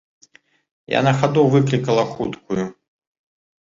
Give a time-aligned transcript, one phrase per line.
[0.97, 2.63] Я на хаду выклікала хуткую.